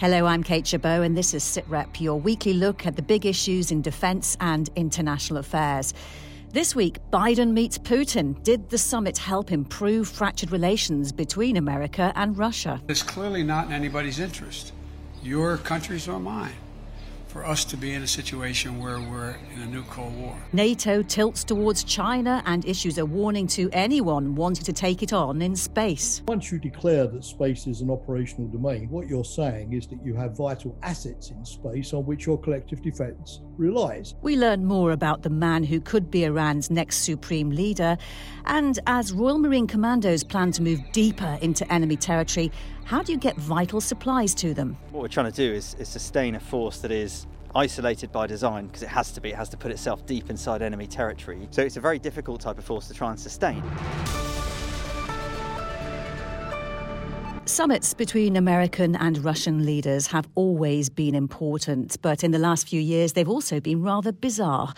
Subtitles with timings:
[0.00, 3.70] Hello, I'm Kate Chabot, and this is SitRep, your weekly look at the big issues
[3.70, 5.92] in defence and international affairs.
[6.52, 8.42] This week, Biden meets Putin.
[8.42, 12.80] Did the summit help improve fractured relations between America and Russia?
[12.88, 14.72] It's clearly not in anybody's interest,
[15.22, 16.54] your country's or mine
[17.30, 20.36] for us to be in a situation where we're in a new Cold War.
[20.52, 25.40] NATO tilts towards China and issues a warning to anyone wanting to take it on
[25.40, 26.22] in space.
[26.26, 30.14] Once you declare that space is an operational domain, what you're saying is that you
[30.14, 34.14] have vital assets in space on which your collective defence relies.
[34.22, 37.96] We learn more about the man who could be Iran's next supreme leader.
[38.46, 42.50] And as Royal Marine Commandos plan to move deeper into enemy territory,
[42.90, 44.76] how do you get vital supplies to them?
[44.90, 48.66] What we're trying to do is, is sustain a force that is isolated by design
[48.66, 51.46] because it has to be, it has to put itself deep inside enemy territory.
[51.52, 53.62] So it's a very difficult type of force to try and sustain.
[57.50, 62.80] Summits between American and Russian leaders have always been important, but in the last few
[62.80, 64.72] years they've also been rather bizarre.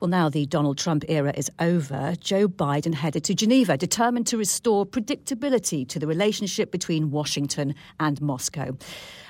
[0.00, 4.36] Well, now the Donald Trump era is over, Joe Biden headed to Geneva, determined to
[4.36, 8.76] restore predictability to the relationship between Washington and Moscow.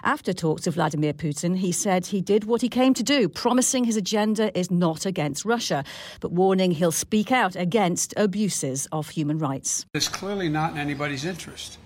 [0.03, 3.85] After talks with Vladimir Putin, he said he did what he came to do, promising
[3.85, 5.85] his agenda is not against Russia,
[6.21, 9.85] but warning he'll speak out against abuses of human rights.
[9.93, 11.79] It's clearly not in anybody's interest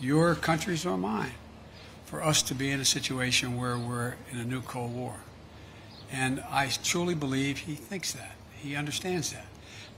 [0.00, 1.32] your countries or mine,
[2.04, 5.16] for us to be in a situation where we're in a new Cold War.
[6.10, 8.32] And I truly believe he thinks that.
[8.56, 9.46] He understands that.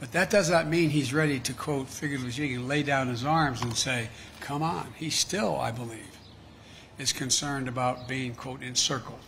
[0.00, 3.62] But that does not mean he's ready to, quote, figuratively speaking, lay down his arms
[3.62, 4.08] and say,
[4.40, 4.88] come on.
[4.96, 6.18] He still, I believe,
[6.98, 9.20] is concerned about being, quote, encircled.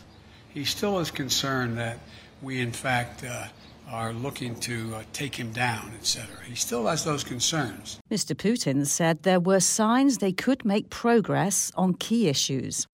[0.49, 1.99] He still is concerned that
[2.41, 3.47] we, in fact, uh,
[3.89, 6.27] are looking to uh, take him down, etc.
[6.47, 8.01] He still has those concerns.
[8.11, 8.35] Mr.
[8.35, 12.87] Putin said there were signs they could make progress on key issues.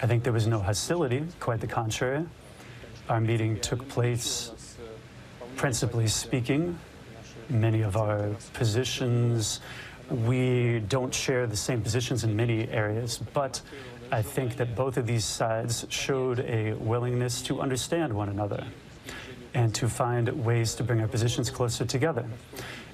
[0.00, 2.24] I think there was no hostility, quite the contrary.
[3.08, 4.50] Our meeting took place,
[5.56, 6.78] principally speaking,
[7.48, 9.60] many of our positions.
[10.10, 13.60] We don't share the same positions in many areas, but
[14.10, 18.64] I think that both of these sides showed a willingness to understand one another
[19.54, 22.26] and to find ways to bring our positions closer together.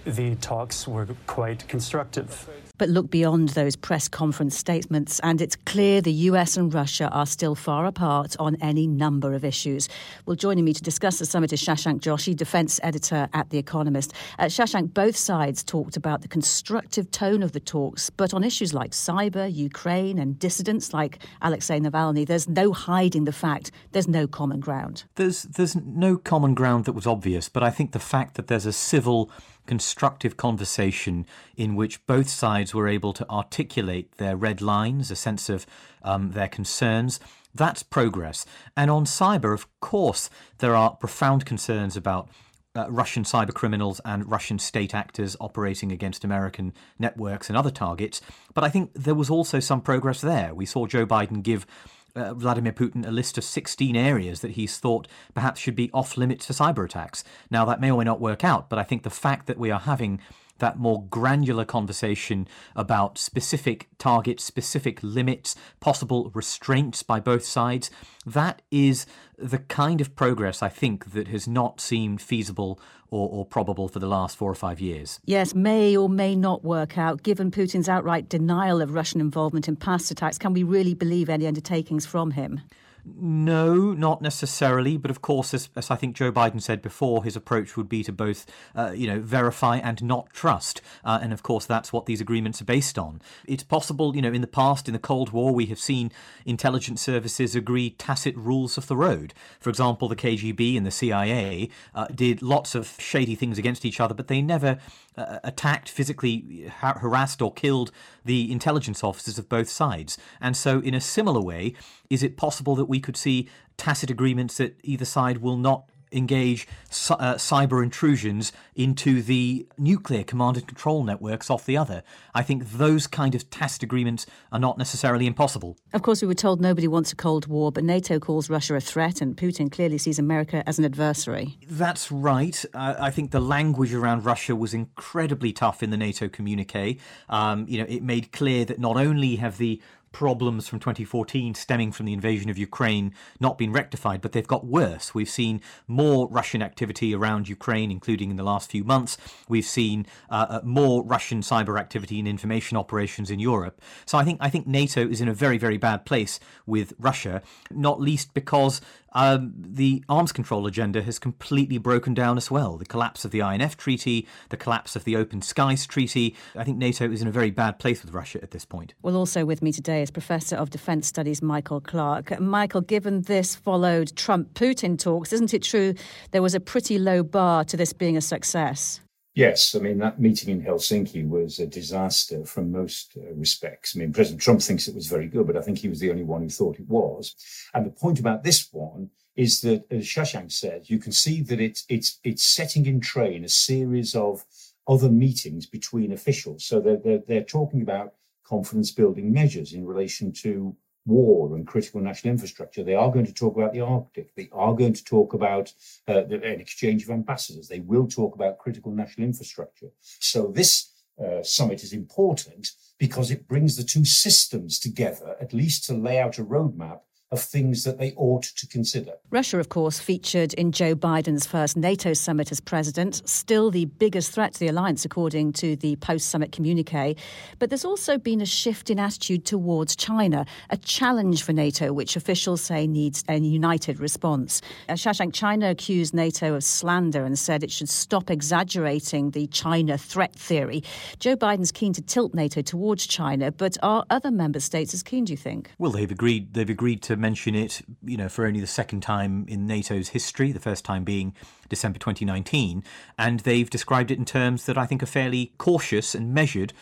[0.05, 2.49] The talks were quite constructive
[2.83, 7.27] but look beyond those press conference statements, and it's clear the US and Russia are
[7.27, 9.89] still far apart on any number of issues.
[10.27, 14.15] Well, joining me to discuss the summit is Shashank Joshi, defense editor at The Economist.
[14.37, 18.75] Uh, Shashank, both sides talked about the constructive tone of the talks, but on issues
[18.75, 24.27] like cyber, Ukraine, and dissidents like Alexei Navalny, there's no hiding the fact there's no
[24.27, 25.05] common ground.
[25.15, 28.67] There's there's no common ground that was obvious, but I think the fact that there's
[28.67, 29.31] a civil
[29.67, 35.49] constructive conversation in which both sides were able to articulate their red lines, a sense
[35.49, 35.67] of
[36.03, 37.21] um, their concerns.
[37.55, 38.47] That's progress.
[38.77, 42.29] And on cyber, of course, there are profound concerns about
[42.75, 48.21] uh, Russian cyber criminals and Russian state actors operating against American networks and other targets.
[48.55, 50.55] But I think there was also some progress there.
[50.55, 51.67] We saw Joe Biden give
[52.15, 56.17] uh, Vladimir Putin a list of 16 areas that he's thought perhaps should be off
[56.17, 57.25] limits to cyber attacks.
[57.51, 59.71] Now, that may or may not work out, but I think the fact that we
[59.71, 60.21] are having
[60.63, 62.47] that more granular conversation
[62.77, 67.91] about specific targets, specific limits, possible restraints by both sides,
[68.25, 69.05] that is
[69.37, 72.81] the kind of progress I think that has not seemed feasible
[73.11, 75.21] or, or, probable for the last four or five years.
[75.27, 77.23] Yes, may or may not work out.
[77.23, 81.47] Given Putin's outright denial of Russian involvement in past attacks, can we really believe any
[81.47, 82.61] undertakings from him?
[83.05, 84.97] No, not necessarily.
[84.97, 88.05] But of course, as, as, I think Joe Biden said before, his approach would be
[88.05, 88.47] to both,
[88.77, 90.81] uh, you know, verify and not trust.
[91.05, 93.21] Uh, and of course, that's what these agreements are based on.
[93.47, 96.13] It's possible, you know, in the past, in the Cold War, we have seen
[96.47, 99.35] intelligence services agree tacit rules of the road.
[99.59, 104.01] For example, the KGB and the CIA uh, did lots of shady things against each
[104.01, 104.79] other, but they never
[105.17, 107.91] uh, attacked, physically har- harassed, or killed
[108.25, 110.19] the intelligence officers of both sides.
[110.41, 111.75] And so, in a similar way,
[112.11, 116.67] is it possible that we could see tacit agreements that either side will not engage
[117.11, 122.03] uh, cyber intrusions into the nuclear command and control networks off the other.
[122.35, 125.77] I think those kind of tacit agreements are not necessarily impossible.
[125.93, 128.81] Of course, we were told nobody wants a Cold War, but NATO calls Russia a
[128.81, 131.59] threat, and Putin clearly sees America as an adversary.
[131.69, 132.65] That's right.
[132.75, 136.99] Uh, I think the language around Russia was incredibly tough in the NATO communique.
[137.29, 139.81] Um, you know, it made clear that not only have the
[140.13, 144.67] problems from 2014 stemming from the invasion of Ukraine not been rectified, but they've got
[144.67, 145.15] worse.
[145.15, 149.17] We've seen more Russian activity around Ukraine, including in the last few months.
[149.49, 153.81] We've seen uh, uh, more Russian cyber activity and information operations in Europe.
[154.07, 157.43] So I think I think NATO is in a very very bad place with Russia,
[157.71, 158.81] not least because
[159.15, 162.77] um, the arms control agenda has completely broken down as well.
[162.77, 166.35] The collapse of the INF Treaty, the collapse of the Open Skies Treaty.
[166.57, 168.95] I think NATO is in a very bad place with Russia at this point.
[169.03, 172.39] Well, also with me today is Professor of Defence Studies Michael Clarke.
[172.41, 175.95] Michael, given this followed Trump Putin talks, isn't it true
[176.33, 179.01] there was a pretty low bar to this being a success?
[179.35, 183.97] Yes, I mean, that meeting in Helsinki was a disaster from most uh, respects.
[183.97, 186.11] I mean, President Trump thinks it was very good, but I think he was the
[186.11, 187.35] only one who thought it was.
[187.73, 191.61] And the point about this one is that, as Shashank said, you can see that
[191.61, 194.45] it's, it's, it's setting in train a series of
[194.87, 196.65] other meetings between officials.
[196.65, 202.01] So they're, they're, they're talking about confidence building measures in relation to war and critical
[202.01, 202.85] national infrastructure.
[202.85, 204.35] They are going to talk about the Arctic.
[204.35, 205.73] They are going to talk about
[206.07, 207.69] uh, the, an exchange of ambassadors.
[207.69, 209.89] They will talk about critical national infrastructure.
[210.01, 210.93] So this
[211.23, 212.69] uh, summit is important
[212.99, 217.01] because it brings the two systems together, at least to lay out a roadmap
[217.33, 219.13] of things that they ought to consider.
[219.31, 224.33] Russia, of course, featured in Joe Biden's first NATO summit as president, still the biggest
[224.33, 227.17] threat to the alliance, according to the post summit communique.
[227.59, 232.17] But there's also been a shift in attitude towards China, a challenge for NATO, which
[232.17, 234.61] officials say needs a united response.
[234.89, 239.97] Uh, Shashank, China accused NATO of slander and said it should stop exaggerating the China
[239.97, 240.85] threat theory.
[241.19, 245.25] Joe Biden's keen to tilt NATO towards China, but are other member states as keen,
[245.25, 245.71] do you think?
[245.79, 249.47] Well, they've agreed, they've agreed to mention it, you know, for only the second time
[249.49, 251.35] in NATO's history, the first time being
[251.71, 252.85] December 2019,
[253.17, 256.75] and they've described it in terms that I think are fairly cautious and measured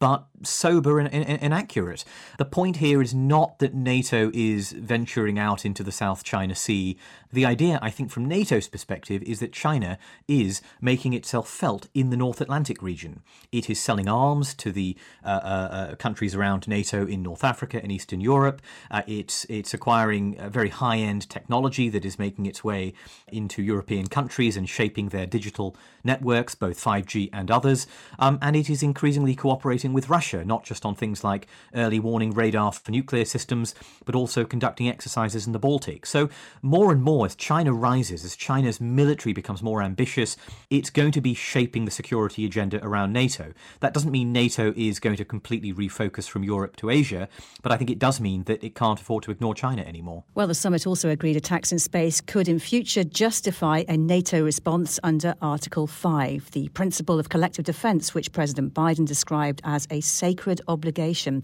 [0.00, 2.04] but sober and, and, and, accurate.
[2.38, 6.96] The point here is not that NATO is venturing out into the South China Sea.
[7.32, 12.10] The idea, I think, from NATO's perspective, is that China is making itself felt in
[12.10, 13.22] the North Atlantic region.
[13.52, 17.80] It is selling arms to the uh, uh, uh countries around NATO in North Africa
[17.82, 18.62] and Eastern Europe.
[18.90, 22.94] Uh, it's it's acquiring very high end technology that is making its way
[23.28, 27.86] into European countries and shaping their digital networks, both 5G and others.
[28.18, 32.32] Um, and it is increasingly cooperating with Russia, not just on things like early warning
[32.32, 36.06] radar for nuclear systems, but also conducting exercises in the Baltic.
[36.06, 36.28] So,
[36.62, 40.36] more and more, as China rises, as China's military becomes more ambitious,
[40.70, 43.52] it's going to be shaping the security agenda around NATO.
[43.80, 47.28] That doesn't mean NATO is going to completely refocus from Europe to Asia,
[47.62, 50.24] but I think it does mean that it can't afford to ignore China anymore.
[50.34, 55.00] Well, the summit also agreed attacks in space could in future justify a NATO response
[55.02, 60.60] under Article 5, the principle of collective defence, which President Biden described as a sacred
[60.68, 61.42] obligation.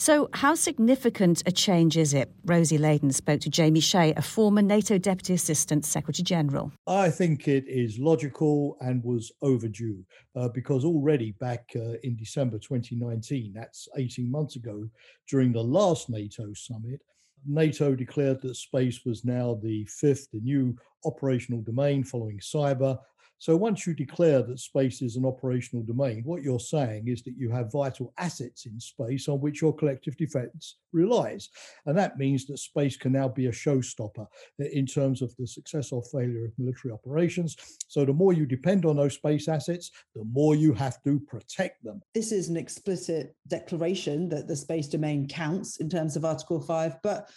[0.00, 2.30] So, how significant a change is it?
[2.44, 6.70] Rosie Layden spoke to Jamie Shea, a former NATO Deputy Assistant Secretary General.
[6.86, 10.04] I think it is logical and was overdue
[10.36, 14.88] uh, because already back uh, in December 2019, that's 18 months ago,
[15.28, 17.00] during the last NATO summit,
[17.44, 22.98] NATO declared that space was now the fifth, the new operational domain following cyber
[23.38, 27.36] so once you declare that space is an operational domain, what you're saying is that
[27.36, 31.48] you have vital assets in space on which your collective defense relies.
[31.86, 34.26] And that means that space can now be a showstopper
[34.58, 37.56] in terms of the success or failure of military operations.
[37.86, 41.84] So the more you depend on those space assets, the more you have to protect
[41.84, 42.02] them.
[42.14, 46.96] This is an explicit declaration that the space domain counts in terms of Article 5,
[47.02, 47.30] but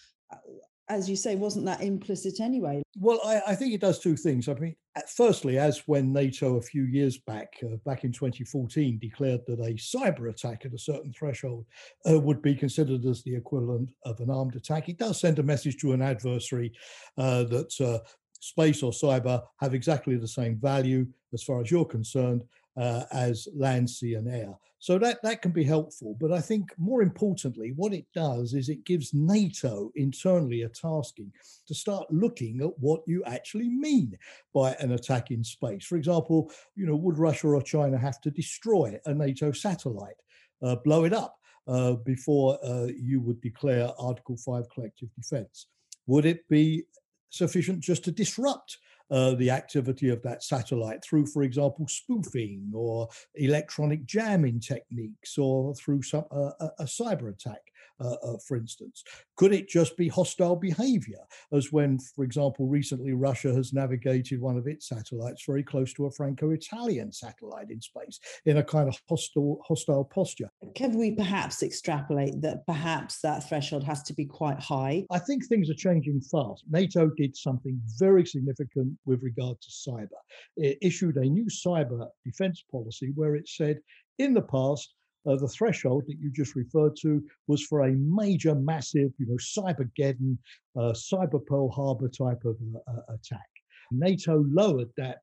[0.92, 2.84] as you say, wasn't that implicit anyway?
[3.00, 4.50] Well, I, I, think it does two things.
[4.50, 4.76] I mean,
[5.08, 9.76] firstly, as when NATO a few years back, uh, back in 2014, declared that a
[9.76, 11.66] cyber attack at a certain threshold
[12.10, 15.44] uh, would be considered as the equivalent of an armed attack, it does send a
[15.44, 16.74] message to an adversary
[17.18, 18.00] uh, that uh,
[18.42, 22.44] space or cyber have exactly the same value as far as you're concerned
[22.76, 24.54] uh, as land, sea, and air.
[24.82, 26.18] So that, that can be helpful.
[26.20, 31.32] But I think more importantly, what it does is it gives NATO internally a tasking
[31.68, 34.18] to start looking at what you actually mean
[34.56, 35.86] by an attack in space.
[35.86, 40.20] For example, you know, would Russia or China have to destroy a NATO satellite,
[40.64, 45.68] uh, blow it up uh, before uh, you would declare Article 5 collective defense?
[46.08, 46.86] Would it be
[47.30, 48.80] sufficient just to disrupt
[49.12, 55.76] uh, the activity of that satellite through, for example, spoofing or electronic jamming techniques or
[55.76, 57.62] through some uh, a, a cyber attack.
[58.02, 59.04] Uh, uh, for instance?
[59.38, 61.20] Could it just be hostile behavior,
[61.52, 66.06] as when, for example, recently Russia has navigated one of its satellites very close to
[66.06, 70.50] a Franco-Italian satellite in space in a kind of hostile hostile posture?
[70.76, 75.06] Can we perhaps extrapolate that perhaps that threshold has to be quite high?
[75.12, 76.64] I think things are changing fast.
[76.70, 80.20] NATO did something very significant with regard to cyber.
[80.58, 83.80] It issued a new cyber defense policy where it said
[84.20, 84.94] in the past
[85.28, 89.38] uh, the threshold that you just referred to was for a major, massive, you know,
[89.38, 90.38] cybergeddon,
[90.78, 93.50] uh, cyber Pearl Harbor type of uh, uh, attack.
[93.92, 95.20] NATO lowered that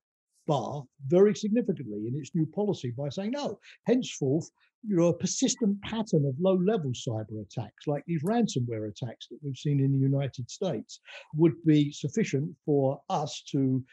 [0.46, 3.58] bar very significantly in its new policy by saying no.
[3.86, 4.50] Henceforth,
[4.86, 9.56] you know, a persistent pattern of low-level cyber attacks, like these ransomware attacks that we've
[9.56, 11.00] seen in the United States,
[11.34, 13.84] would be sufficient for us to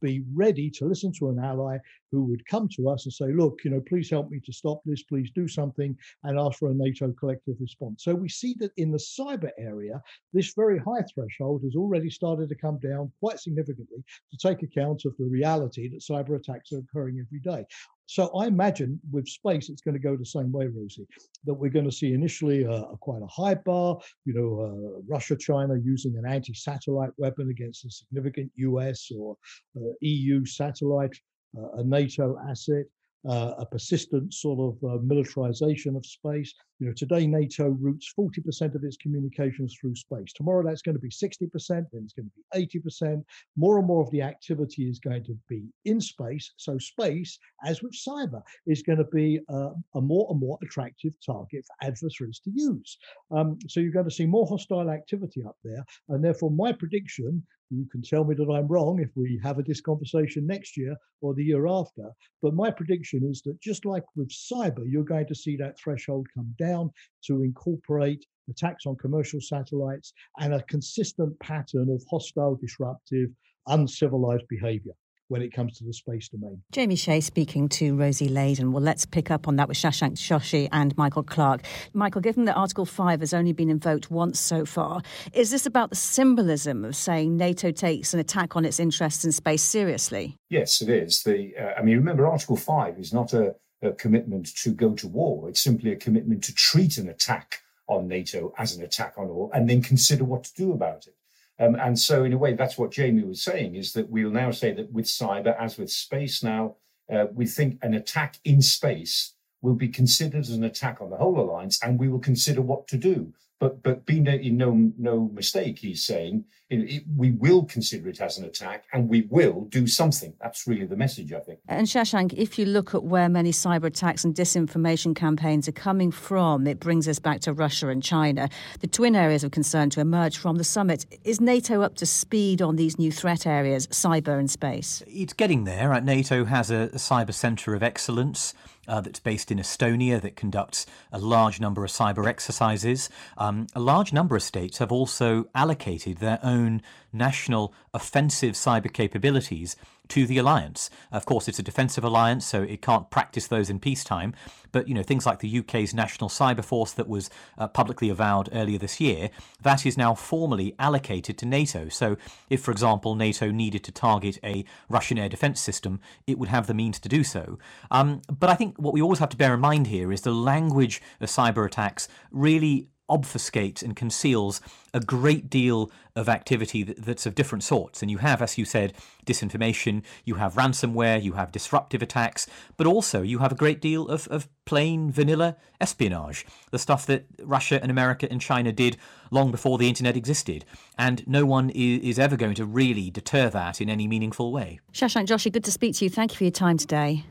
[0.00, 1.78] be ready to listen to an ally
[2.10, 4.80] who would come to us and say, look, you know, please help me to stop
[4.84, 8.04] this, please do something, and ask for a NATO collective response.
[8.04, 10.02] So we see that in the cyber area,
[10.32, 15.04] this very high threshold has already started to come down quite significantly to take account
[15.04, 17.64] of the reality that cyber attacks are occurring every day.
[18.10, 21.06] So I imagine with space, it's going to go the same way, Rosie,
[21.44, 25.00] that we're going to see initially a, a quite a high bar, you know, uh,
[25.06, 29.36] Russia, China using an anti-satellite weapon against a significant US or
[29.76, 31.16] uh, EU satellite,
[31.56, 32.86] uh, a NATO asset,
[33.28, 36.54] uh, a persistent sort of uh, militarization of space.
[36.78, 40.32] You know, today NATO routes 40% of its communications through space.
[40.34, 43.22] Tomorrow that's going to be 60%, then it's going to be 80%.
[43.56, 46.52] More and more of the activity is going to be in space.
[46.56, 51.12] So space, as with cyber, is going to be uh, a more and more attractive
[51.24, 52.96] target for adversaries to use.
[53.30, 55.84] Um, so you're going to see more hostile activity up there.
[56.08, 59.62] And therefore, my prediction you can tell me that I'm wrong if we have a
[59.62, 62.10] this conversation next year or the year after.
[62.42, 66.26] But my prediction is that just like with cyber, you're going to see that threshold
[66.34, 66.90] come down
[67.26, 73.30] to incorporate attacks on commercial satellites and a consistent pattern of hostile, disruptive,
[73.68, 74.94] uncivilized behavior
[75.30, 76.60] when it comes to the space domain.
[76.72, 78.72] Jamie Shea speaking to Rosie Layden.
[78.72, 81.62] Well, let's pick up on that with Shashank Joshi and Michael Clarke.
[81.94, 85.90] Michael, given that Article 5 has only been invoked once so far, is this about
[85.90, 90.36] the symbolism of saying NATO takes an attack on its interests in space seriously?
[90.48, 91.22] Yes, it is.
[91.22, 95.06] The, uh, I mean, remember, Article 5 is not a, a commitment to go to
[95.06, 99.28] war, it's simply a commitment to treat an attack on NATO as an attack on
[99.28, 101.14] all and then consider what to do about it.
[101.60, 104.50] Um, and so, in a way, that's what Jamie was saying is that we'll now
[104.50, 106.76] say that with cyber, as with space now,
[107.12, 111.16] uh, we think an attack in space will be considered as an attack on the
[111.18, 113.34] whole alliance, and we will consider what to do.
[113.60, 118.20] But but be no, no no mistake, he's saying it, it, we will consider it
[118.20, 120.32] as an attack, and we will do something.
[120.40, 121.58] That's really the message, I think.
[121.68, 126.10] And Shashank, if you look at where many cyber attacks and disinformation campaigns are coming
[126.12, 128.48] from, it brings us back to Russia and China,
[128.80, 131.04] the twin areas of concern to emerge from the summit.
[131.24, 135.02] Is NATO up to speed on these new threat areas, cyber and space?
[135.06, 135.92] It's getting there.
[135.92, 138.54] Uh, NATO has a, a cyber centre of excellence
[138.90, 143.08] uh, that's based in Estonia that conducts a large number of cyber exercises.
[143.38, 146.82] Um, a large number of states have also allocated their own
[147.12, 149.76] national offensive cyber capabilities
[150.10, 150.90] to the alliance.
[151.10, 154.34] Of course, it's a defensive alliance, so it can't practice those in peacetime.
[154.72, 158.48] But you know, things like the UK's National Cyber Force that was uh, publicly avowed
[158.52, 159.30] earlier this year,
[159.62, 161.88] that is now formally allocated to NATO.
[161.88, 162.16] So,
[162.48, 166.66] if, for example, NATO needed to target a Russian air defense system, it would have
[166.66, 167.58] the means to do so.
[167.90, 170.34] Um, but I think what we always have to bear in mind here is the
[170.34, 174.60] language of cyber attacks really obfuscates and conceals
[174.94, 178.02] a great deal of activity that's of different sorts.
[178.02, 178.92] And you have, as you said,
[179.26, 184.08] disinformation, you have ransomware, you have disruptive attacks, but also you have a great deal
[184.08, 188.96] of, of plain vanilla espionage, the stuff that Russia and America and China did
[189.30, 190.64] long before the internet existed.
[190.98, 194.80] And no one is, is ever going to really deter that in any meaningful way.
[194.92, 196.10] Shashank Joshi, good to speak to you.
[196.10, 197.24] Thank you for your time today.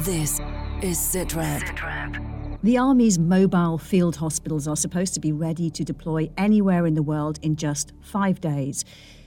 [0.00, 0.40] This
[0.82, 2.31] is SITREP.
[2.62, 2.66] SITREP.
[2.66, 7.02] The Army's mobile field hospitals are supposed to be ready to deploy anywhere in the
[7.02, 8.84] world in just five days.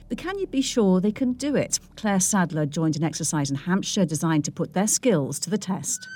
[0.08, 1.80] But can you be sure they can do it?
[1.96, 6.06] Claire Sadler joined an exercise in Hampshire designed to put their skills to the test.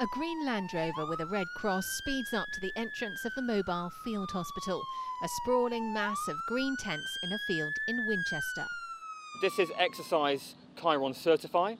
[0.00, 3.42] A green Land Rover with a red cross speeds up to the entrance of the
[3.42, 4.82] mobile field hospital,
[5.22, 8.66] a sprawling mass of green tents in a field in Winchester.
[9.40, 11.76] This is exercise Chiron Certify.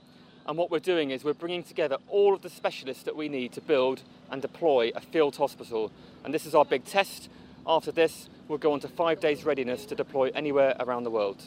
[0.46, 3.52] And what we're doing is we're bringing together all of the specialists that we need
[3.52, 5.90] to build and deploy a field hospital.
[6.24, 7.30] And this is our big test.
[7.66, 11.42] After this, we'll go on to five days readiness to deploy anywhere around the world.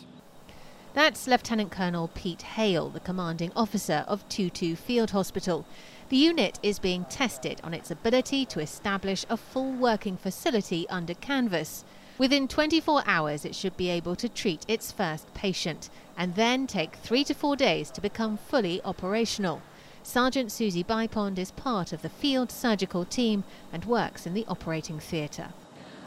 [0.96, 5.64] That's Lieutenant Colonel Pete Hale, the commanding officer of 22 Field Hospital.
[6.10, 11.14] The unit is being tested on its ability to establish a full working facility under
[11.14, 11.86] canvas.
[12.18, 16.96] Within 24 hours, it should be able to treat its first patient and then take
[16.96, 19.62] three to four days to become fully operational.
[20.02, 25.00] Sergeant Susie Bypond is part of the field surgical team and works in the operating
[25.00, 25.50] theatre.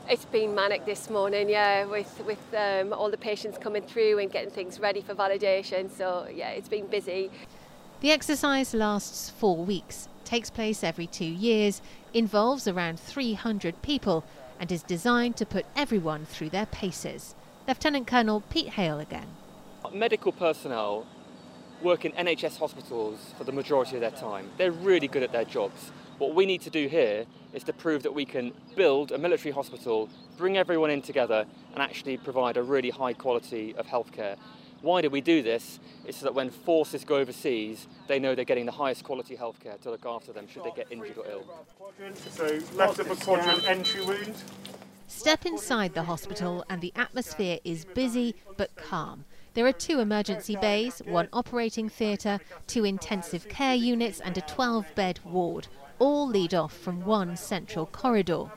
[0.08, 4.32] It's been manic this morning, yeah, with with um, all the patients coming through and
[4.32, 5.88] getting things ready for validation.
[5.96, 7.30] So yeah, it's been busy.
[8.00, 14.24] The exercise lasts four weeks, takes place every two years, involves around 300 people,
[14.60, 17.34] and is designed to put everyone through their paces.
[17.66, 19.26] Lieutenant Colonel Pete Hale again.
[19.92, 21.06] Medical personnel
[21.82, 24.50] work in NHS hospitals for the majority of their time.
[24.58, 25.90] They're really good at their jobs.
[26.18, 27.24] What we need to do here
[27.54, 31.82] is to prove that we can build a military hospital, bring everyone in together, and
[31.82, 34.36] actually provide a really high quality of healthcare.
[34.82, 35.78] Why do we do this?
[36.06, 39.80] It's so that when forces go overseas, they know they're getting the highest quality healthcare
[39.82, 41.44] to look after them should they get injured or ill.
[42.30, 44.34] So left upper quadrant entry wound.
[45.06, 49.25] Step inside the hospital and the atmosphere is busy but calm.
[49.54, 55.20] There are two emergency bays, one operating theatre, two intensive care units and a 12-bed
[55.25, 55.66] ward
[55.99, 58.50] all lead off from one central corridor.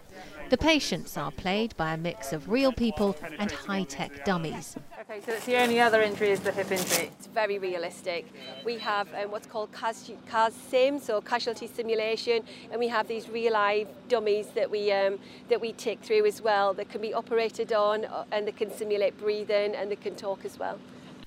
[0.54, 4.78] The patients are played by a mix of real people and high-tech dummies.
[5.02, 7.10] Okay, so it's the only other injury is the hip injury.
[7.18, 8.32] It's very realistic.
[8.64, 13.28] We have um, what's called CAS, CAS sim, so casualty simulation, and we have these
[13.30, 15.18] real live dummies that we um,
[15.50, 18.70] that we take through as well that can be operated on, uh, and they can
[18.70, 20.78] simulate breathing and they can talk as well.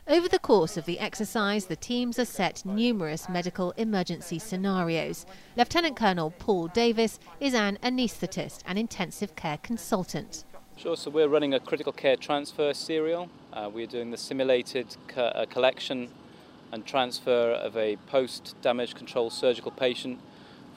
[0.09, 5.27] Over the course of the exercise, the teams are set numerous medical emergency scenarios.
[5.57, 10.45] Lieutenant Colonel Paul Davis is an anaesthetist and intensive care consultant.
[10.77, 13.29] Sure, so we're running a critical care transfer serial.
[13.53, 16.09] Uh, we're doing the simulated co- uh, collection
[16.71, 20.21] and transfer of a post damage control surgical patient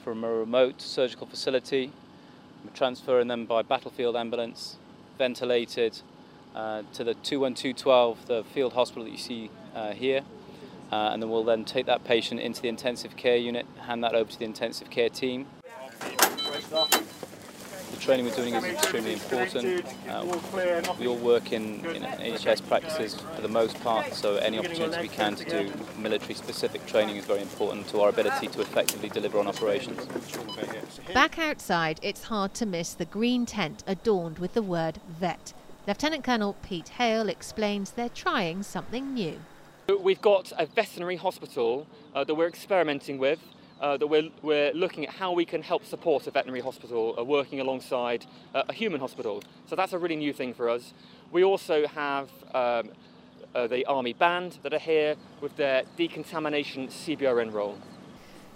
[0.02, 1.92] from a remote surgical facility.
[2.64, 4.76] We're transferring them by battlefield ambulance,
[5.18, 6.00] ventilated,
[6.54, 10.22] uh, to the 21212, the field hospital that you see uh, here.
[10.92, 14.14] Uh, and then we'll then take that patient into the intensive care unit, hand that
[14.14, 15.46] over to the intensive care team.
[17.90, 19.84] The training we're doing is extremely important.
[20.08, 20.38] Uh,
[20.98, 25.08] we all work in, in NHS practices for the most part, so any opportunity we
[25.08, 29.38] can to do military specific training is very important to our ability to effectively deliver
[29.38, 30.06] on operations.
[31.12, 35.52] Back outside, it's hard to miss the green tent adorned with the word VET
[35.90, 39.40] Lieutenant Colonel Pete Hale explains they're trying something new.
[40.00, 43.40] We've got a veterinary hospital uh, that we're experimenting with,
[43.80, 47.24] uh, that we're, we're looking at how we can help support a veterinary hospital uh,
[47.24, 48.24] working alongside
[48.54, 49.42] uh, a human hospital.
[49.66, 50.94] So that's a really new thing for us.
[51.32, 52.90] We also have um,
[53.52, 57.76] uh, the Army Band that are here with their decontamination CBRN role.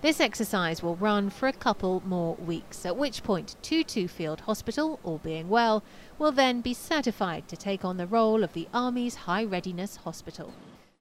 [0.05, 5.01] This exercise will run for a couple more weeks, at which point 22 Field Hospital,
[5.03, 5.83] all being well,
[6.19, 10.53] will then be certified to take on the role of the Army's High Readiness Hospital.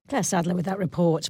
[0.08, 1.30] Claire Sadler with that report.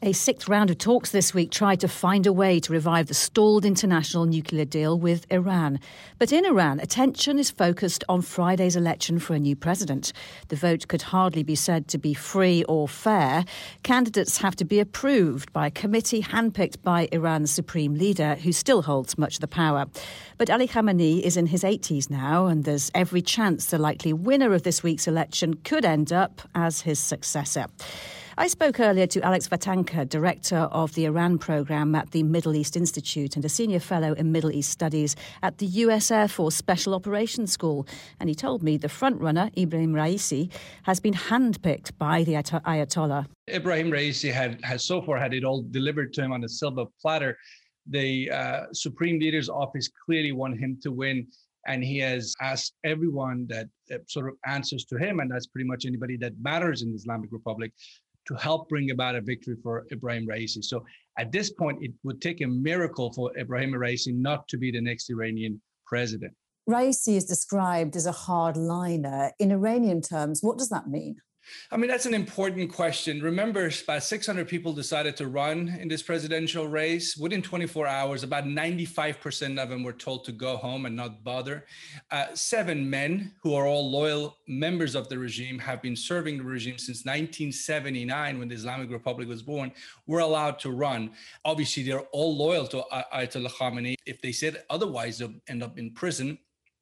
[0.00, 3.14] A sixth round of talks this week tried to find a way to revive the
[3.14, 5.80] stalled international nuclear deal with Iran.
[6.20, 10.12] But in Iran, attention is focused on Friday's election for a new president.
[10.50, 13.44] The vote could hardly be said to be free or fair.
[13.82, 18.82] Candidates have to be approved by a committee handpicked by Iran's supreme leader, who still
[18.82, 19.86] holds much of the power.
[20.36, 24.54] But Ali Khamenei is in his 80s now, and there's every chance the likely winner
[24.54, 27.66] of this week's election could end up as his successor.
[28.40, 32.76] I spoke earlier to Alex Vatanka, director of the Iran program at the Middle East
[32.76, 36.94] Institute and a senior fellow in Middle East Studies at the US Air Force Special
[36.94, 37.84] Operations School.
[38.20, 40.52] And he told me the frontrunner, Ibrahim Raisi,
[40.84, 43.26] has been handpicked by the Ayatollah.
[43.50, 46.84] Ibrahim Raisi had, has so far had it all delivered to him on a silver
[47.02, 47.36] platter.
[47.90, 51.26] The uh, Supreme Leader's office clearly want him to win
[51.66, 55.68] and he has asked everyone that, that, sort of answers to him, and that's pretty
[55.68, 57.72] much anybody that matters in the Islamic Republic,
[58.28, 60.62] to help bring about a victory for Ibrahim Raisi.
[60.62, 60.84] So
[61.18, 64.80] at this point, it would take a miracle for Ibrahim Raisi not to be the
[64.80, 66.34] next Iranian president.
[66.68, 69.30] Raisi is described as a hardliner.
[69.38, 71.16] In Iranian terms, what does that mean?
[71.70, 73.20] I mean, that's an important question.
[73.22, 77.16] Remember, about 600 people decided to run in this presidential race.
[77.16, 81.66] Within 24 hours, about 95% of them were told to go home and not bother.
[82.10, 86.44] Uh, seven men, who are all loyal members of the regime, have been serving the
[86.44, 89.72] regime since 1979, when the Islamic Republic was born,
[90.06, 91.10] were allowed to run.
[91.44, 93.94] Obviously, they're all loyal to Ayatollah Khamenei.
[94.06, 96.38] If they said otherwise, they'll end up in prison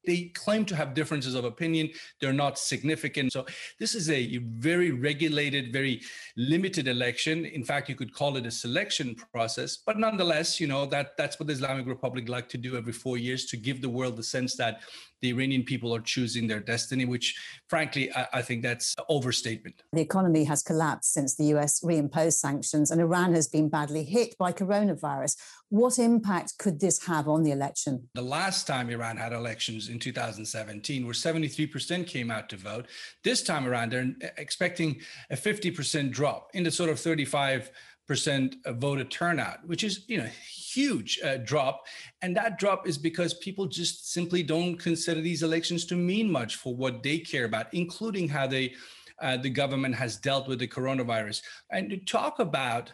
[0.07, 1.89] they claim to have differences of opinion.
[2.19, 3.33] They're not significant.
[3.33, 3.45] So
[3.77, 6.01] this is a very regulated, very
[6.37, 7.45] limited election.
[7.45, 9.77] In fact, you could call it a selection process.
[9.77, 13.17] But nonetheless, you know that that's what the Islamic Republic like to do every four
[13.17, 14.79] years to give the world the sense that
[15.21, 17.35] the Iranian people are choosing their destiny, which
[17.67, 19.83] frankly, I, I, think that's an overstatement.
[19.93, 24.37] The economy has collapsed since the US reimposed sanctions, and Iran has been badly hit
[24.37, 25.35] by coronavirus.
[25.69, 28.07] What impact could this have on the election?
[28.13, 32.87] The last time Iran had elections in 2017, where 73% came out to vote,
[33.23, 37.71] this time around, they're expecting a 50% drop in the sort of 35
[38.07, 41.85] percent voter turnout, which is you know huge uh, drop,
[42.21, 46.55] and that drop is because people just simply don't consider these elections to mean much
[46.55, 48.73] for what they care about, including how they
[49.21, 51.41] uh, the government has dealt with the coronavirus.
[51.71, 52.91] And to talk about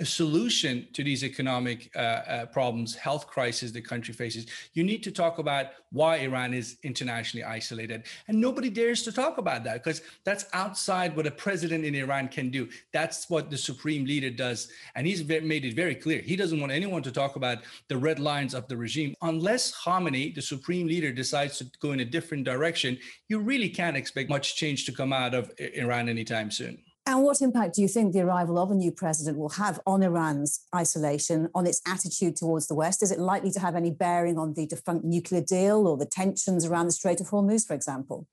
[0.00, 5.02] a solution to these economic uh, uh, problems, health crisis the country faces, you need
[5.02, 8.04] to talk about why Iran is internationally isolated.
[8.26, 12.28] And nobody dares to talk about that because that's outside what a president in Iran
[12.28, 12.68] can do.
[12.92, 14.68] That's what the supreme leader does.
[14.94, 16.20] And he's made it very clear.
[16.20, 19.14] He doesn't want anyone to talk about the red lines of the regime.
[19.20, 23.96] Unless Khamenei, the supreme leader, decides to go in a different direction, you really can't
[23.96, 26.78] expect much change to come out of Iran anytime soon.
[27.04, 30.04] And what impact do you think the arrival of a new president will have on
[30.04, 33.02] Iran's isolation, on its attitude towards the West?
[33.02, 36.64] Is it likely to have any bearing on the defunct nuclear deal or the tensions
[36.64, 38.28] around the Strait of Hormuz, for example?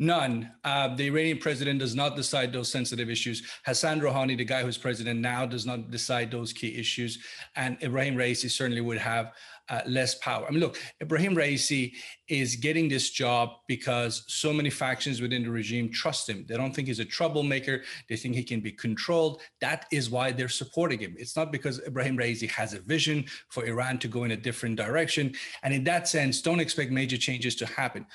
[0.00, 0.50] None.
[0.64, 3.42] Uh, the Iranian president does not decide those sensitive issues.
[3.64, 7.18] Hassan Rouhani, the guy who's president now, does not decide those key issues.
[7.54, 9.32] And Ibrahim Raisi certainly would have
[9.68, 10.46] uh, less power.
[10.46, 11.92] I mean, look, Ibrahim Raisi
[12.28, 16.44] is getting this job because so many factions within the regime trust him.
[16.48, 17.82] They don't think he's a troublemaker.
[18.08, 19.40] They think he can be controlled.
[19.60, 21.14] That is why they're supporting him.
[21.18, 24.76] It's not because Ibrahim Raisi has a vision for Iran to go in a different
[24.76, 25.34] direction.
[25.62, 28.06] And in that sense, don't expect major changes to happen.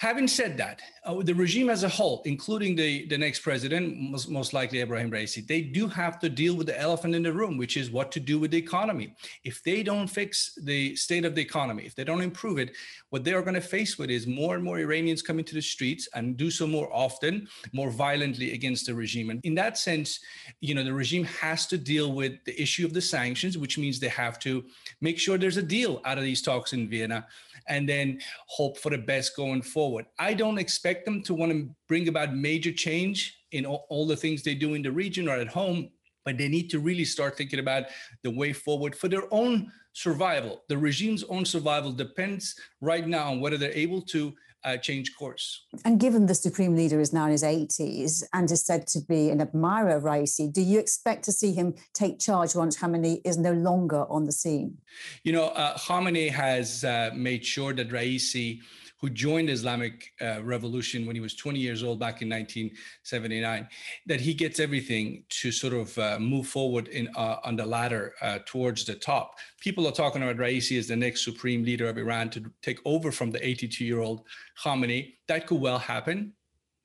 [0.00, 4.30] Having said that, uh, the regime as a whole, including the, the next president, most,
[4.30, 7.58] most likely Ibrahim Raisi, they do have to deal with the elephant in the room,
[7.58, 9.14] which is what to do with the economy.
[9.44, 12.74] If they don't fix the state of the economy, if they don't improve it,
[13.10, 15.60] what they are going to face with is more and more Iranians coming to the
[15.60, 19.28] streets and do so more often, more violently against the regime.
[19.28, 20.18] And in that sense,
[20.62, 24.00] you know, the regime has to deal with the issue of the sanctions, which means
[24.00, 24.64] they have to
[25.02, 27.26] make sure there's a deal out of these talks in Vienna
[27.68, 29.89] and then hope for the best going forward.
[30.18, 34.16] I don't expect them to want to bring about major change in all, all the
[34.16, 35.90] things they do in the region or at home,
[36.24, 37.84] but they need to really start thinking about
[38.22, 40.62] the way forward for their own survival.
[40.68, 44.32] The regime's own survival depends right now on whether they're able to
[44.64, 45.66] uh, change course.
[45.84, 49.30] And given the supreme leader is now in his 80s and is said to be
[49.30, 53.38] an admirer of Raisi, do you expect to see him take charge once Khamenei is
[53.38, 54.78] no longer on the scene?
[55.24, 58.60] You know, uh, Khamenei has uh, made sure that Raisi
[59.00, 63.66] who joined Islamic uh, Revolution when he was 20 years old back in 1979,
[64.06, 68.12] that he gets everything to sort of uh, move forward in uh, on the ladder
[68.20, 69.36] uh, towards the top.
[69.60, 73.10] People are talking about Raisi as the next supreme leader of Iran to take over
[73.10, 74.22] from the 82-year-old
[74.62, 75.14] Khamenei.
[75.28, 76.34] That could well happen.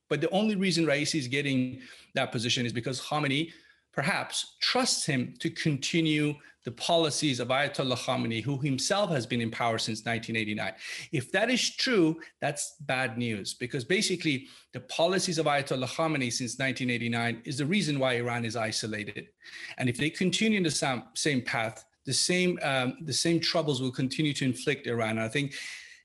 [0.09, 1.81] But the only reason Raisi is getting
[2.13, 3.51] that position is because Khamenei
[3.91, 9.51] perhaps trusts him to continue the policies of Ayatollah Khamenei, who himself has been in
[9.51, 10.73] power since 1989.
[11.11, 16.57] If that is true, that's bad news because basically the policies of Ayatollah Khamenei since
[16.57, 19.27] 1989 is the reason why Iran is isolated.
[19.77, 23.81] And if they continue in the same, same path, the same um, the same troubles
[23.81, 25.11] will continue to inflict Iran.
[25.11, 25.53] And I think,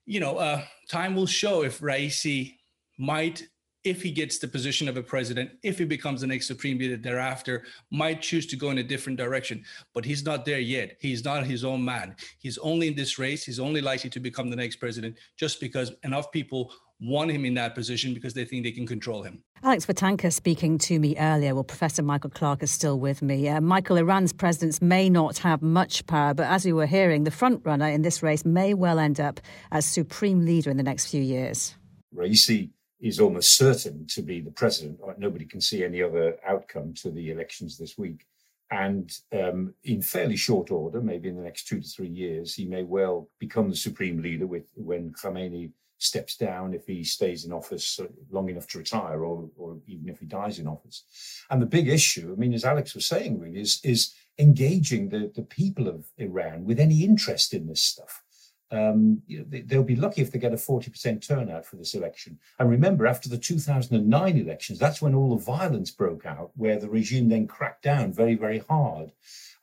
[0.06, 2.56] you know, uh, time will show if Raisi
[2.98, 3.42] might
[3.84, 6.96] if he gets the position of a president, if he becomes the next supreme leader
[6.96, 9.64] thereafter, might choose to go in a different direction.
[9.94, 10.96] But he's not there yet.
[11.00, 12.16] He's not his own man.
[12.38, 13.44] He's only in this race.
[13.44, 17.54] He's only likely to become the next president just because enough people want him in
[17.54, 19.42] that position because they think they can control him.
[19.62, 21.54] Alex Vatanka speaking to me earlier.
[21.54, 23.48] Well, Professor Michael Clarke is still with me.
[23.48, 27.30] Uh, Michael, Iran's presidents may not have much power, but as we were hearing, the
[27.30, 29.40] front runner in this race may well end up
[29.72, 31.74] as supreme leader in the next few years.
[32.14, 35.00] Raisi is almost certain to be the president.
[35.18, 38.26] Nobody can see any other outcome to the elections this week.
[38.70, 42.66] And um, in fairly short order, maybe in the next two to three years, he
[42.66, 47.52] may well become the supreme leader with when Khamenei steps down, if he stays in
[47.52, 51.04] office long enough to retire, or, or even if he dies in office.
[51.50, 55.30] And the big issue, I mean, as Alex was saying, really, is, is engaging the,
[55.34, 58.22] the people of Iran with any interest in this stuff
[58.72, 62.38] um, they, will be lucky if they get a 40% turnout for this election.
[62.58, 66.88] And remember, after the 2009 elections, that's when all the violence broke out, where the
[66.88, 69.12] regime then cracked down very, very hard.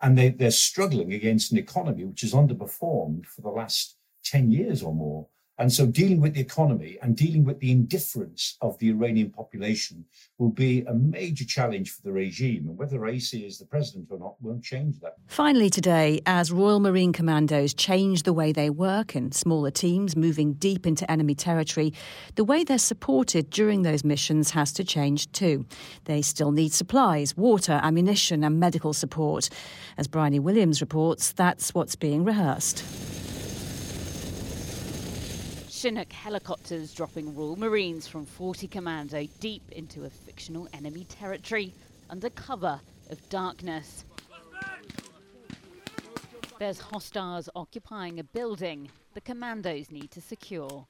[0.02, 4.84] And they, they're struggling against an economy which has underperformed for the last 10 years
[4.84, 5.28] or more.
[5.60, 10.06] And so dealing with the economy and dealing with the indifference of the Iranian population
[10.38, 12.68] will be a major challenge for the regime.
[12.68, 15.16] And whether Raisi is the president or not won't change that.
[15.26, 20.54] Finally, today, as Royal Marine Commandos change the way they work in smaller teams moving
[20.54, 21.92] deep into enemy territory,
[22.36, 25.66] the way they're supported during those missions has to change too.
[26.06, 29.50] They still need supplies, water, ammunition, and medical support.
[29.98, 32.84] As Bryony Williams reports, that's what's being rehearsed.
[35.88, 41.74] Chinook helicopters dropping Royal Marines from 40 Commando deep into a fictional enemy territory
[42.10, 44.04] under cover of darkness.
[46.60, 50.86] There's hostiles occupying a building the commandos need to secure.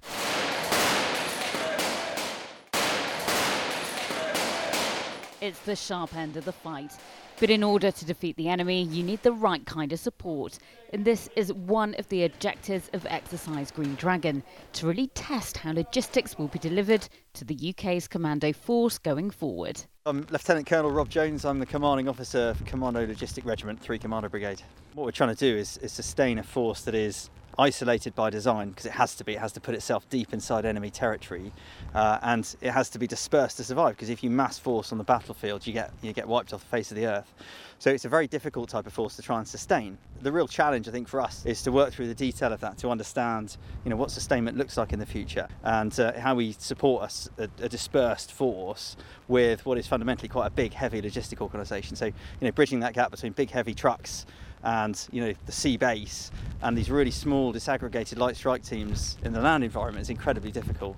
[5.40, 6.94] It's the sharp end of the fight.
[7.40, 10.58] But in order to defeat the enemy, you need the right kind of support.
[10.92, 14.42] And this is one of the objectives of Exercise Green Dragon
[14.74, 19.80] to really test how logistics will be delivered to the UK's commando force going forward.
[20.08, 21.46] I'm Lieutenant Colonel Rob Jones.
[21.46, 24.64] I'm the commanding officer for Commando Logistic Regiment 3 Commando Brigade.
[24.96, 28.70] What we're trying to do is, is sustain a force that is isolated by design
[28.70, 29.34] because it has to be.
[29.34, 31.52] It has to put itself deep inside enemy territory,
[31.94, 33.96] uh, and it has to be dispersed to survive.
[33.96, 36.70] Because if you mass force on the battlefield, you get you get wiped off the
[36.70, 37.34] face of the earth.
[37.80, 40.00] So it's a very difficult type of force to try and sustain.
[40.22, 42.80] The real challenge, I think, for us is to work through the detail of that
[42.80, 46.54] to understand, you know, what sustainment looks like in the future and uh, how we
[46.54, 51.96] support a, a, dispersed force with what is fundamentally quite a big, heavy logistic organisation.
[51.96, 54.26] So, you know, bridging that gap between big, heavy trucks
[54.68, 56.30] and you know the sea base
[56.62, 60.98] and these really small disaggregated light strike teams in the land environment is incredibly difficult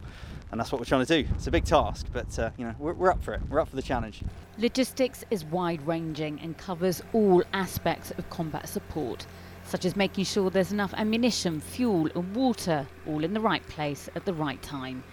[0.51, 1.29] and that's what we're trying to do.
[1.35, 3.41] It's a big task but uh, you know we're, we're up for it.
[3.47, 4.23] We're up for the challenge.
[4.57, 9.27] Logistics is wide ranging and covers all aspects of combat support
[9.63, 14.09] such as making sure there's enough ammunition fuel and water all in the right place
[14.15, 15.03] at the right time.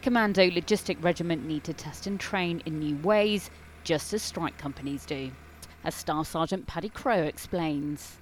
[0.00, 3.50] Commando logistic regiment need to test and train in new ways
[3.84, 5.30] just as strike companies do
[5.86, 8.16] as Staff Sergeant Paddy Crow explains.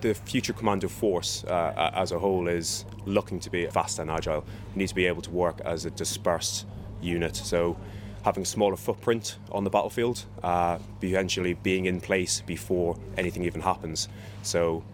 [0.00, 4.44] The future commando force uh, as a whole is looking to be fast and agile.
[4.74, 6.66] We need to be able to work as a dispersed
[7.02, 7.34] unit.
[7.34, 7.76] So
[8.24, 13.60] having a smaller footprint on the battlefield, uh, eventually being in place before anything even
[13.60, 14.08] happens.
[14.42, 14.84] So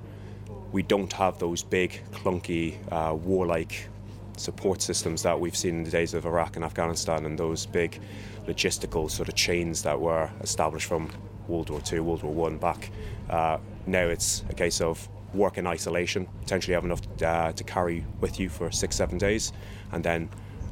[0.72, 3.88] we don't have those big, clunky, uh, warlike
[4.38, 8.00] support systems that we've seen in the days of Iraq and Afghanistan and those big
[8.46, 11.10] logistical sort of chains that were established from
[11.48, 12.90] World War II, World War One back.
[13.28, 18.04] Uh, now it's a case of work in isolation, potentially have enough uh, to carry
[18.20, 19.52] with you for six, seven days,
[19.92, 20.28] and then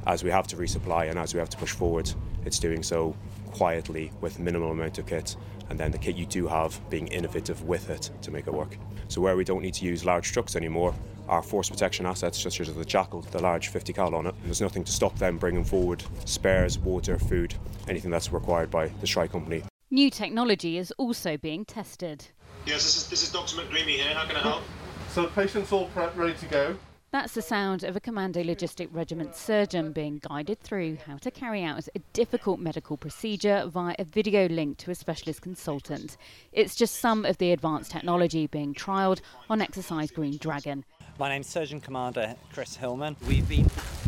[0.06, 2.10] as we have to resupply and as we have to push forward,
[2.44, 3.16] it's doing so
[3.52, 5.36] quietly with minimal amount of kit,
[5.70, 8.76] and then the kit you do have being innovative with it to make it work.
[9.08, 10.94] So where we don't need to use large trucks anymore,
[11.28, 14.60] our force protection assets, such as the Jackal, the large 50 cal on it, there's
[14.60, 17.54] nothing to stop them bringing forward spares, water, food,
[17.88, 19.62] anything that's required by the Strike Company.
[19.94, 22.26] New technology is also being tested.
[22.66, 23.54] Yes, this is, this is Dr.
[23.54, 24.12] McDreamy here.
[24.12, 24.64] How can I help?
[25.10, 26.76] So the patient's all prepped, ready to go.
[27.12, 31.62] That's the sound of a Commando Logistic Regiment surgeon being guided through how to carry
[31.62, 36.16] out a difficult medical procedure via a video link to a specialist consultant.
[36.50, 40.84] It's just some of the advanced technology being trialled on Exercise Green Dragon.
[41.20, 43.14] My name's Surgeon Commander Chris Hillman.
[43.28, 43.66] We've been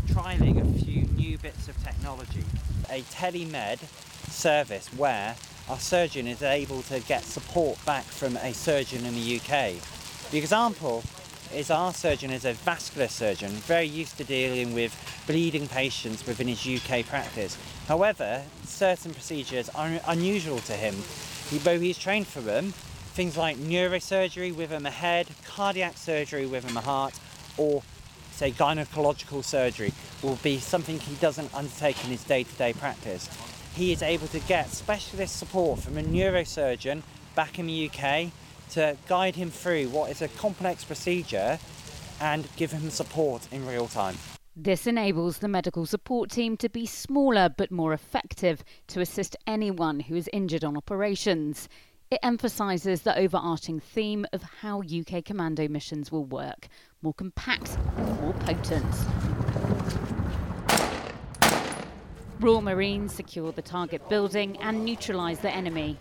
[0.08, 2.42] trialling a few new bits of technology.
[2.90, 3.78] A telemed
[4.32, 5.36] service where
[5.68, 9.74] our surgeon is able to get support back from a surgeon in the UK.
[10.30, 11.02] The example
[11.52, 14.94] is our surgeon is a vascular surgeon, very used to dealing with
[15.26, 17.56] bleeding patients within his UK practice.
[17.88, 20.94] However, certain procedures are unusual to him.
[21.50, 22.72] Though he's trained for them,
[23.14, 27.14] things like neurosurgery within the head, cardiac surgery within the heart,
[27.56, 27.82] or
[28.32, 33.28] say gynecological surgery will be something he doesn't undertake in his day-to-day practice
[33.76, 37.02] he is able to get specialist support from a neurosurgeon
[37.34, 38.30] back in the UK
[38.70, 41.58] to guide him through what is a complex procedure
[42.20, 44.16] and give him support in real time.
[44.56, 50.00] This enables the medical support team to be smaller but more effective to assist anyone
[50.00, 51.68] who is injured on operations.
[52.10, 56.68] It emphasises the overarching theme of how UK commando missions will work
[57.02, 57.76] more compact,
[58.20, 60.15] more potent.
[62.38, 65.96] Royal Marines secure the target building and neutralise the enemy.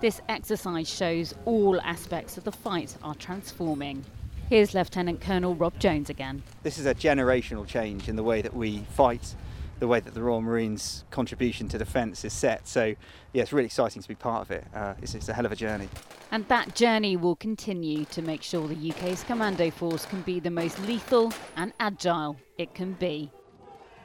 [0.00, 4.04] This exercise shows all aspects of the fight are transforming.
[4.48, 6.44] Here's Lieutenant Colonel Rob Jones again.
[6.62, 9.34] This is a generational change in the way that we fight
[9.80, 12.68] the way that the Royal Marines' contribution to defence is set.
[12.68, 12.94] So,
[13.32, 14.64] yeah, it's really exciting to be part of it.
[14.74, 15.88] Uh, it's, it's a hell of a journey.
[16.30, 20.50] And that journey will continue to make sure the UK's commando force can be the
[20.50, 23.32] most lethal and agile it can be.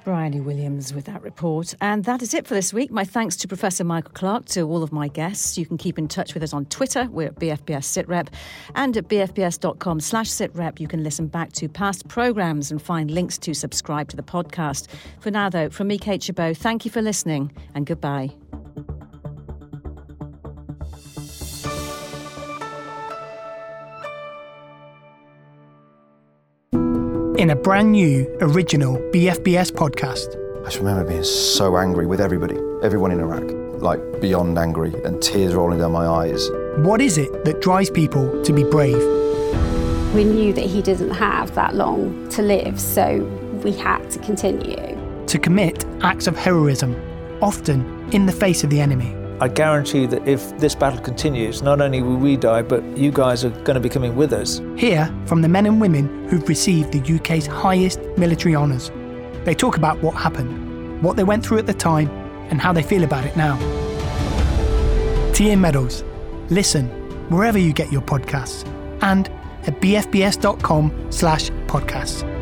[0.06, 1.74] Bryony Williams with that report.
[1.82, 2.92] And that is it for this week.
[2.92, 5.58] My thanks to Professor Michael Clarke, to all of my guests.
[5.58, 7.10] You can keep in touch with us on Twitter.
[7.12, 8.28] We're at BFBS SITREP.
[8.76, 13.40] And at bfbs.com slash SITREP, you can listen back to past programmes and find links
[13.40, 14.88] to subscribe to the podcast.
[15.20, 18.30] For now, though, from me, Kate Chabot, thank you for listening and goodbye.
[27.38, 30.36] In a brand new original BFBS podcast.
[30.62, 33.44] I just remember being so angry with everybody, everyone in Iraq,
[33.82, 36.50] like beyond angry and tears rolling down my eyes.
[36.78, 38.98] What is it that drives people to be brave?
[40.14, 43.20] We knew that he didn't have that long to live, so
[43.64, 44.98] we had to continue.
[45.28, 46.96] To commit acts of heroism,
[47.42, 49.14] often in the face of the enemy.
[49.42, 53.44] I guarantee that if this battle continues, not only will we die, but you guys
[53.44, 54.62] are going to be coming with us.
[54.78, 58.92] Hear from the men and women who've received the UK's highest military honours.
[59.44, 62.10] They talk about what happened, what they went through at the time,
[62.50, 63.58] and how they feel about it now.
[65.34, 66.04] TA Medals.
[66.50, 66.88] Listen
[67.30, 68.66] wherever you get your podcasts
[69.02, 69.28] and
[69.68, 72.35] at bfbs.com slash podcasts.